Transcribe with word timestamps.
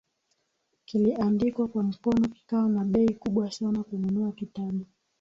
kiliandikwa 0.85 1.67
kwa 1.67 1.83
mkono 1.83 2.27
kikawa 2.27 2.69
na 2.69 2.85
bei 2.85 3.13
kubwa 3.13 3.51
sana 3.51 3.83
Kununua 3.83 4.31
kitabu 4.31 4.85